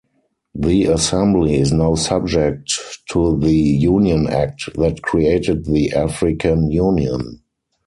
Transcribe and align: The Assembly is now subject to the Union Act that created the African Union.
The 0.55 0.85
Assembly 0.85 1.57
is 1.57 1.71
now 1.71 1.93
subject 1.93 2.71
to 3.11 3.37
the 3.37 3.51
Union 3.53 4.25
Act 4.25 4.75
that 4.79 5.03
created 5.03 5.65
the 5.65 5.91
African 5.91 6.71
Union. 6.71 7.43